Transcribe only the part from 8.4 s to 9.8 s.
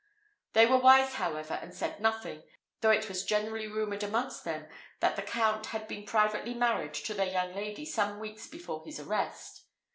before his arrest.